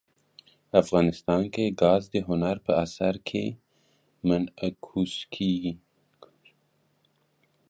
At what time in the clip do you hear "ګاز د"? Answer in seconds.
1.81-2.15